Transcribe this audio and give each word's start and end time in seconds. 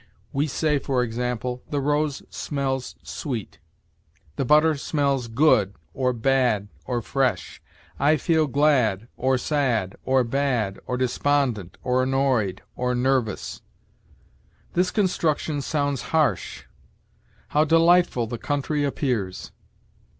We 0.33 0.47
say, 0.47 0.79
for 0.79 1.03
example, 1.03 1.61
"The 1.69 1.79
rose 1.79 2.23
smells 2.31 2.95
sweet"; 3.03 3.59
"The 4.35 4.43
butter 4.43 4.73
smells 4.75 5.27
good, 5.27 5.75
or 5.93 6.11
bad, 6.11 6.69
or 6.87 7.03
fresh"; 7.03 7.61
"I 7.99 8.17
feel 8.17 8.47
glad, 8.47 9.09
or 9.15 9.37
sad, 9.37 9.95
or 10.03 10.23
bad, 10.23 10.79
or 10.87 10.97
despondent, 10.97 11.77
or 11.83 12.01
annoyed, 12.01 12.63
or 12.75 12.95
nervous"; 12.95 13.61
"This 14.73 14.89
construction 14.89 15.61
sounds 15.61 16.01
harsh"; 16.01 16.63
"How 17.49 17.63
delightful 17.63 18.25
the 18.25 18.39
country 18.39 18.83
appears!" 18.83 19.51